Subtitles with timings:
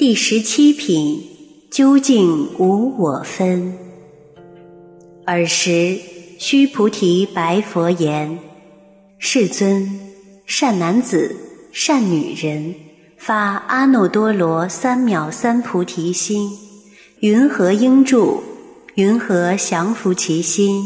[0.00, 1.22] 第十七品，
[1.70, 3.76] 究竟无我分。
[5.26, 5.98] 尔时，
[6.38, 8.38] 须菩提白佛言
[9.20, 10.00] ：“世尊，
[10.46, 11.36] 善男子、
[11.70, 12.74] 善女人，
[13.18, 16.48] 发阿耨多罗三藐三菩提心，
[17.18, 18.42] 云何应住？
[18.94, 20.82] 云何降伏其心？”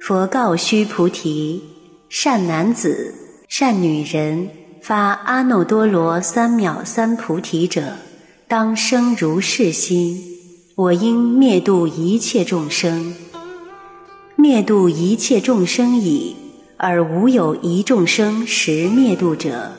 [0.00, 1.62] 佛告须菩提
[2.08, 3.12] ：“善男子、
[3.50, 4.48] 善女人。”
[4.86, 7.96] 发阿耨多罗三藐三菩提者，
[8.46, 10.16] 当生如是心：
[10.76, 13.12] 我应灭度一切众生，
[14.36, 16.36] 灭度一切众生已，
[16.76, 19.72] 而无有一众生实灭度者。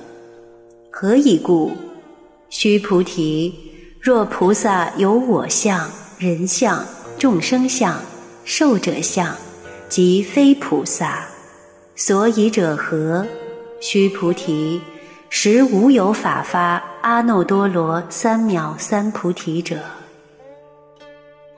[0.92, 1.72] 何以故？
[2.50, 3.56] 须菩提，
[4.02, 6.86] 若菩萨有我相、人相、
[7.18, 7.98] 众生相、
[8.44, 9.34] 寿者相，
[9.88, 11.26] 即非菩萨。
[11.96, 13.26] 所以者何？
[13.80, 14.82] 须菩提。
[15.30, 19.78] 实无有法发阿耨多罗三藐三菩提者。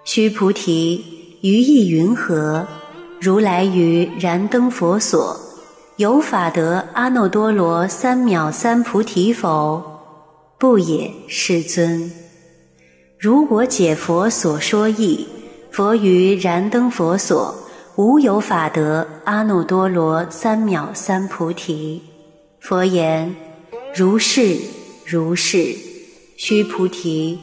[0.03, 2.65] 须菩提，于意云何？
[3.21, 5.37] 如来于燃灯佛所，
[5.97, 9.83] 有法得阿耨多罗三藐三菩提否？
[10.57, 12.11] 不也，世尊。
[13.19, 15.27] 如我解佛所说义，
[15.69, 17.53] 佛于燃灯佛所，
[17.97, 22.01] 无有法得阿耨多罗三藐三菩提。
[22.59, 23.35] 佛言。
[23.95, 24.55] 如是
[25.05, 25.75] 如是，
[26.37, 27.39] 须菩提，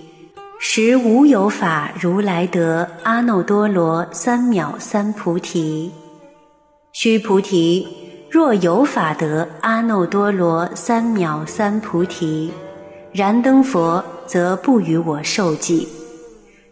[0.61, 5.91] 实无有法如来得阿耨多罗三藐三菩提。
[6.93, 7.87] 须菩提，
[8.31, 12.51] 若有法得阿耨多罗三藐三菩提，
[13.13, 15.87] 燃灯佛则不与我受记。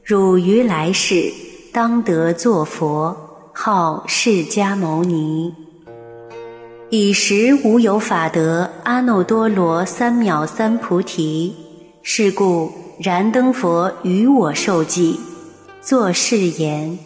[0.04, 1.32] 汝于来世
[1.72, 3.14] 当得作佛，
[3.52, 5.63] 号释迦牟尼。
[6.96, 11.52] 彼时无有法得阿耨多罗三藐三菩提，
[12.04, 15.18] 是故燃灯佛与我受记，
[15.80, 16.96] 作是言：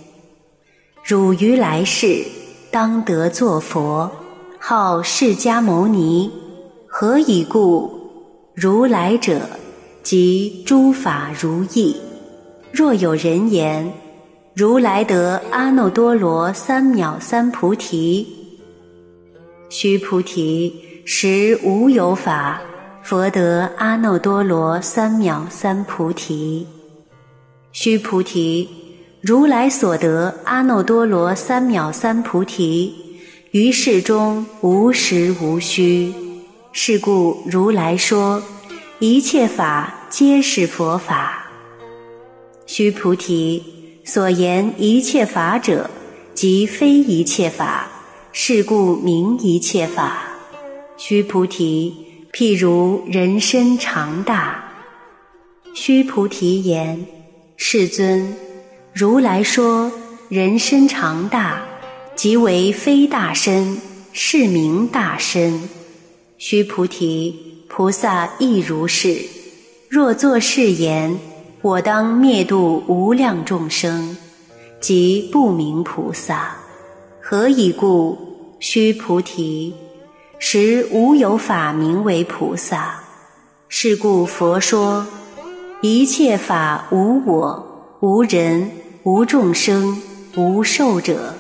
[1.03, 2.22] 汝于来世
[2.71, 4.10] 当得作佛，
[4.59, 6.31] 号释迦牟尼。
[6.87, 7.91] 何以故？
[8.54, 9.41] 如来者，
[10.03, 11.97] 即诸法如意。
[12.71, 13.91] 若有人言：
[14.54, 18.34] 如来得阿耨多罗三藐三菩提。
[19.70, 20.74] 须菩提，
[21.04, 22.60] 实无有法，
[23.02, 26.66] 佛得阿耨多罗三藐三菩提。
[27.72, 28.66] 须菩提，
[29.20, 32.94] 如来所得阿耨多罗三藐三菩提，
[33.50, 36.14] 于世中无实无虚。
[36.72, 38.42] 是故如来说，
[39.00, 41.46] 一切法皆是佛法。
[42.64, 43.62] 须菩提，
[44.04, 45.90] 所言一切法者，
[46.32, 47.86] 即非一切法。
[48.33, 50.22] 是故名一切法。
[50.97, 51.94] 须菩提，
[52.33, 54.65] 譬如人身长大。
[55.75, 57.06] 须菩提言：
[57.56, 58.34] 世尊，
[58.93, 59.91] 如来说
[60.28, 61.62] 人身长大，
[62.16, 63.78] 即为非大身，
[64.12, 65.69] 是名大身。
[66.37, 69.19] 须菩提，菩萨亦如是。
[69.89, 71.19] 若作是言，
[71.62, 74.16] 我当灭度无量众生，
[74.81, 76.56] 即不名菩萨。
[77.31, 78.16] 何以故？
[78.59, 79.75] 须菩提，
[80.39, 83.00] 实无有法名为菩萨。
[83.69, 85.06] 是故佛说：
[85.83, 88.71] 一切法无我、无人、
[89.03, 90.00] 无众生、
[90.39, 91.34] 无寿者。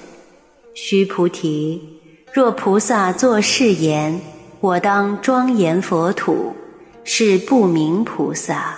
[0.74, 1.80] 须菩提，
[2.34, 4.20] 若菩萨作是言，
[4.60, 6.52] 我当庄严佛土，
[7.02, 8.76] 是不明菩萨。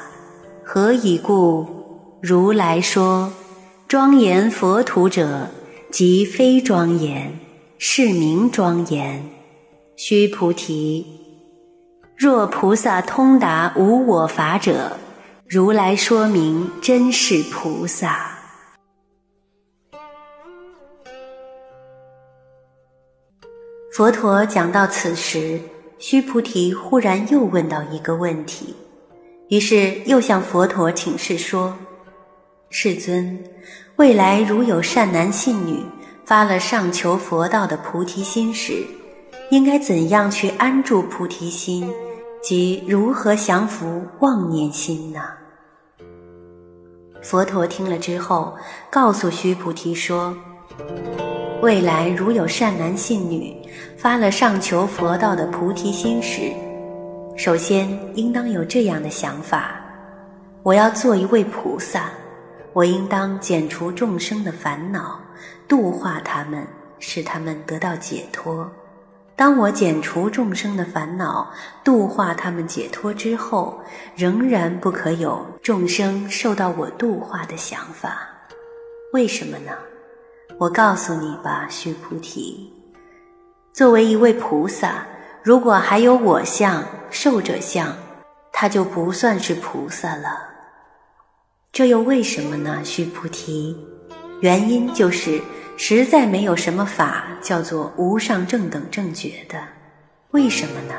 [0.62, 1.66] 何以故？
[2.20, 3.32] 如来说：
[3.88, 5.48] 庄严佛土者，
[5.90, 7.38] 即非庄严。
[7.82, 9.24] 是名庄严，
[9.96, 11.06] 须菩提。
[12.14, 14.98] 若菩萨通达无我法者，
[15.48, 18.36] 如来说明真是菩萨。
[23.94, 25.58] 佛陀讲到此时，
[25.98, 28.74] 须菩提忽然又问到一个问题，
[29.48, 31.78] 于是又向佛陀请示说
[32.70, 33.38] ：“世尊，
[33.96, 35.84] 未来如有善男信女。”
[36.24, 38.86] 发了上求佛道的菩提心时，
[39.50, 41.92] 应该怎样去安住菩提心，
[42.40, 45.22] 及如何降服妄念心呢？
[47.20, 48.56] 佛陀听了之后，
[48.88, 50.32] 告诉须菩提说
[51.62, 53.56] ：“未来如有善男信女
[53.98, 56.52] 发了上求佛道的菩提心时，
[57.36, 59.80] 首先应当有这样的想法：
[60.62, 62.08] 我要做一位菩萨，
[62.72, 65.20] 我应当剪除众生的烦恼。”
[65.68, 66.66] 度化他们，
[66.98, 68.68] 使他们得到解脱。
[69.36, 71.48] 当我剪除众生的烦恼，
[71.84, 73.80] 度化他们解脱之后，
[74.16, 78.18] 仍然不可有众生受到我度化的想法。
[79.12, 79.70] 为什么呢？
[80.58, 82.70] 我告诉你吧，须菩提，
[83.72, 85.06] 作为一位菩萨，
[85.42, 87.96] 如果还有我相、受者相，
[88.52, 90.49] 他就不算是菩萨了。
[91.72, 92.80] 这又为什么呢？
[92.84, 93.76] 须菩提，
[94.40, 95.40] 原因就是。
[95.82, 99.58] 实在没有什么法叫做无上正等正觉的，
[100.32, 100.94] 为什么呢？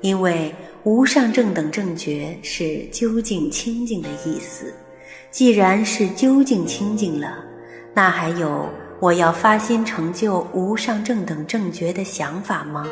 [0.00, 0.54] 因为
[0.84, 4.72] 无上正等正觉是究竟清净的意思。
[5.30, 7.44] 既然是究竟清净了，
[7.92, 8.66] 那还有
[8.98, 12.88] 我要发心成就无上正等正觉的想法吗？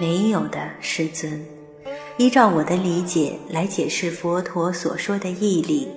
[0.00, 1.44] 没有的，师尊。
[2.16, 5.88] 依照我的理解来解释佛陀所说的义理，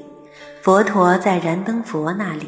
[0.64, 2.48] 佛陀在燃灯佛那里。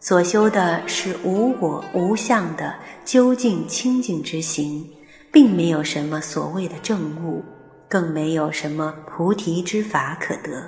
[0.00, 2.74] 所修的是无我无相的
[3.04, 4.84] 究竟清净之行，
[5.32, 7.44] 并没有什么所谓的正悟，
[7.88, 10.62] 更没有什么菩提之法可得。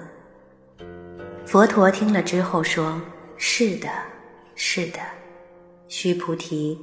[1.45, 3.01] 佛陀听了之后说
[3.37, 3.89] ：“是的，
[4.55, 4.99] 是的，
[5.89, 6.79] 须菩提，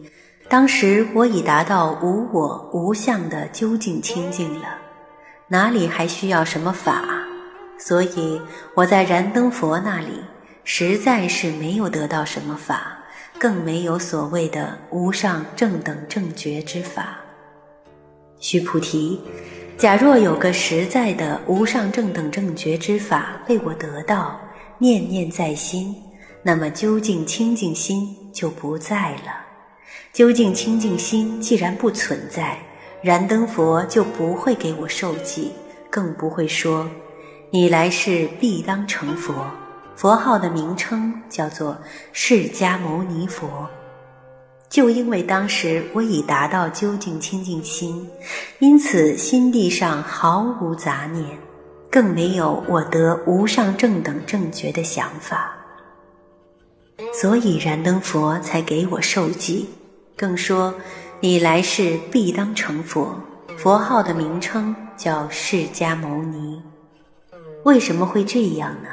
[0.50, 4.78] 当时我已达到无我无相的究竟清净了，
[5.48, 7.04] 哪里还需要什么法？
[7.78, 8.42] 所以
[8.76, 10.24] 我在燃灯佛那里。”
[10.68, 12.98] 实在是没有得到什么法，
[13.38, 17.20] 更没有所谓的无上正等正觉之法。
[18.40, 19.22] 须菩提，
[19.78, 24.42] 假若有个实在的无上正等正觉之法被我得到，
[24.80, 25.96] 念念在心，
[26.42, 29.46] 那么究竟清净心就不在了。
[30.12, 32.58] 究竟清净心既然不存在，
[33.06, 35.52] 燃灯佛就不会给我受记，
[35.92, 36.90] 更不会说
[37.52, 39.46] 你来世必当成佛。
[39.96, 41.78] 佛号的名称叫做
[42.12, 43.70] 释迦牟尼佛，
[44.70, 48.10] 就因为当时我已达到究竟清净心，
[48.58, 51.38] 因此心地上毫无杂念，
[51.92, 55.56] 更没有我得无上正等正觉的想法，
[57.14, 59.70] 所以燃灯佛才给我受记，
[60.18, 60.74] 更说
[61.26, 63.20] 你来世必当成佛。
[63.58, 66.62] 佛号的名称叫释迦牟尼，
[67.64, 68.90] 为什么会这样呢？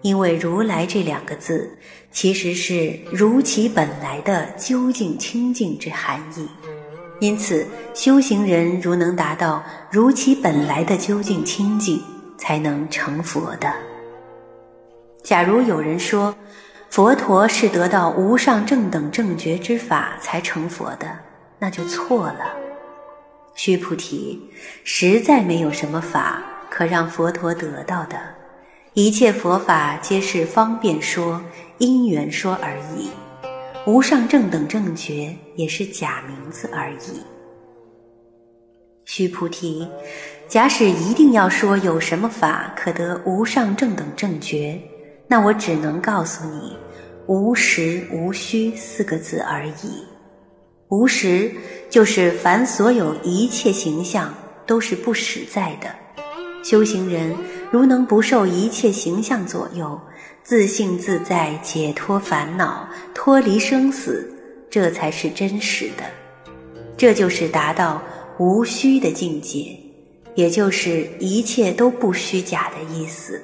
[0.00, 1.70] 因为如来这两个字，
[2.10, 6.48] 其实是如其本来的究竟清净之含义，
[7.20, 12.02] 因此修行人如能达到如其本来的究竟清净，
[12.38, 13.70] 才能成佛的。
[15.22, 16.34] 假如有人说
[16.88, 21.06] 佛陀是得到无上正等正觉之法才成佛的，
[21.60, 22.56] 那就错了。
[23.54, 24.40] 须菩提，
[24.82, 28.18] 实在没有什么法可让佛陀得到的。
[28.94, 31.40] 一切佛法皆是方便说、
[31.78, 33.10] 因缘说而已，
[33.86, 37.22] 无上正等正觉也是假名字而已。
[39.04, 39.86] 须菩提，
[40.48, 44.80] 假使一定要说有什么法可得无上正等正觉，
[45.28, 46.76] 那我只能告诉你
[47.26, 50.04] “无实无虚”四个字而已。
[50.90, 51.50] 无实
[51.88, 54.34] 就是凡所有一切形象
[54.66, 55.88] 都是不实在的。
[56.64, 57.34] 修行人
[57.70, 59.98] 如能不受一切形象左右，
[60.42, 64.28] 自信自在，解脱烦恼，脱离生死，
[64.68, 66.02] 这才是真实的。
[66.96, 68.02] 这就是达到
[68.38, 69.78] 无虚的境界，
[70.34, 73.40] 也就是一切都不虚假的意思。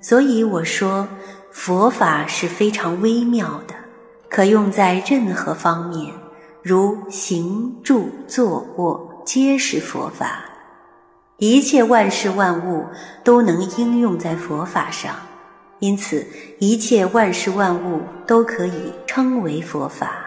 [0.00, 1.08] 所以我说，
[1.50, 3.74] 佛法是非常微妙的，
[4.30, 6.14] 可用在任何方面，
[6.68, 10.44] 如行住坐卧，皆是佛法。
[11.36, 12.84] 一切万事万物
[13.22, 15.14] 都能应用在佛法上，
[15.78, 16.26] 因此
[16.58, 20.24] 一切万事万物都可以称为佛法。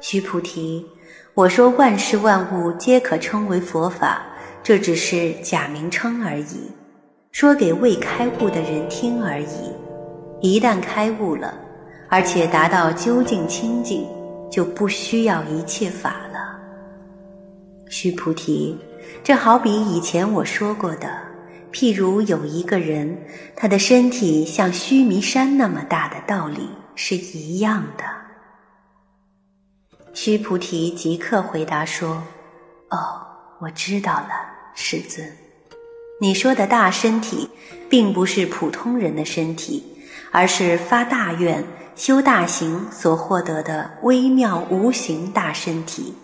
[0.00, 0.86] 须菩提，
[1.34, 4.22] 我说万事万物皆可称为佛法，
[4.62, 6.72] 这只是假名称而已，
[7.32, 9.74] 说给未开悟的人听而已。
[10.40, 11.52] 一旦开悟了，
[12.08, 14.08] 而且达到究竟清净，
[14.50, 16.58] 就不需要一切法了。
[17.88, 18.76] 须菩提。
[19.24, 21.08] 这好比以前我说过的，
[21.72, 23.16] 譬如有一个人，
[23.56, 28.04] 他的身体像须弥山那么大的道理是一样的。
[30.12, 32.22] 须菩提即刻回答说
[32.90, 32.98] ：“哦，
[33.60, 34.30] 我知道了，
[34.74, 35.26] 世尊。
[36.20, 37.48] 你说的大身体，
[37.88, 39.82] 并不是普通人的身体，
[40.30, 46.14] 而是发大愿、修大行所获得的微妙无形大身体。”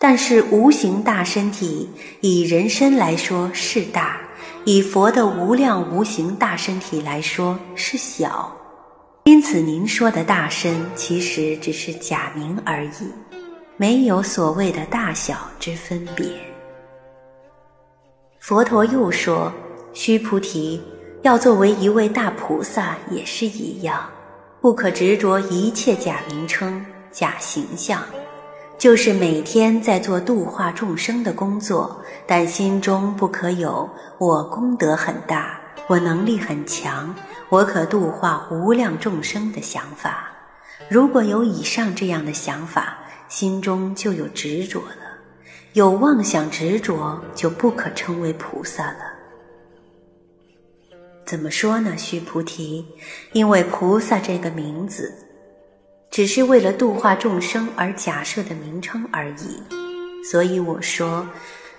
[0.00, 1.90] 但是无形大身体
[2.20, 4.20] 以人身来说是大，
[4.64, 8.56] 以佛的无量无形大身体来说是小，
[9.24, 13.10] 因此您说的大身其实只是假名而已。
[13.76, 16.26] 没有所谓的大小之分别。
[18.38, 19.52] 佛陀又说
[19.92, 20.80] ：“须菩提，
[21.22, 24.08] 要作为一位大菩萨也是一样，
[24.60, 28.02] 不可执着一切假名称、假形象。”
[28.78, 35.58] 就是每天在做度化众生的工作，但心中不可有我功德很大，
[35.88, 37.12] 我能力很强，
[37.48, 40.30] 我可度化无量众生的想法。
[40.88, 42.96] 如果有以上这样的想法，
[43.26, 45.18] 心中就有执着了，
[45.72, 49.07] 有妄想执着，就不可称为菩萨了。
[51.28, 51.94] 怎么说呢？
[51.94, 52.82] 须菩提，
[53.32, 55.12] 因为菩萨这个名字。
[56.10, 59.62] 只是为了度化众生而假设的名称而已，
[60.24, 61.28] 所以我说，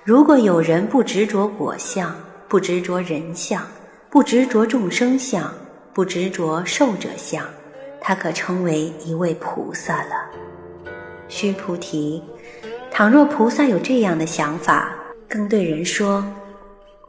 [0.03, 2.15] 如果有人不执着我相，
[2.48, 3.65] 不执着人相，
[4.12, 5.51] 不执着众生相，
[5.96, 7.44] 不执着寿者相，
[8.00, 10.29] 他可称为一位菩萨了。
[11.27, 12.22] 须菩提，
[12.91, 14.94] 倘若菩萨有这样的想法，
[15.27, 16.24] 更对人说，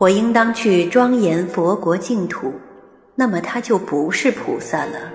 [0.01, 2.55] 我应当去庄严佛国净土，
[3.15, 5.13] 那么他就不是菩萨了。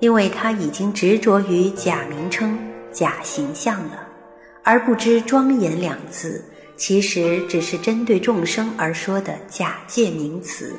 [0.00, 2.58] 因为他已经执着于假名称、
[2.90, 4.08] 假形象了，
[4.64, 6.44] 而不知“庄严”两字
[6.76, 10.74] 其实只是针对众生而说的假借名词。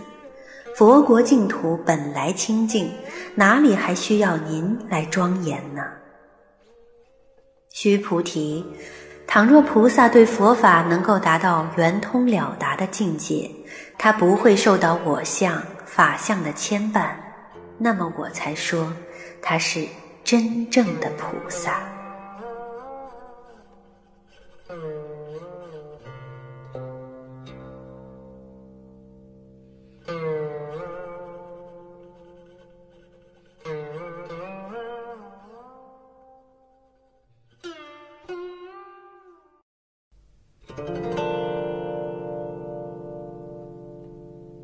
[0.75, 2.91] 佛国净土本来清净，
[3.36, 5.81] 哪里还需要您来庄严呢？
[7.72, 8.65] 须菩提，
[9.32, 13.48] 倘若菩萨对佛法能够达到圆通了达的境界，
[13.96, 17.12] 他不会受到我相、法相的牵绊，
[17.78, 18.92] 那么我才说。
[19.40, 19.88] 他是
[20.24, 21.80] 真正的菩萨。